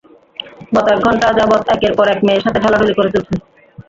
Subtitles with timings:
[0.73, 3.29] গত এক ঘণ্টা যাবৎ একের পর এক মেয়ের সাথে ঢলাঢলি করে চলেছ।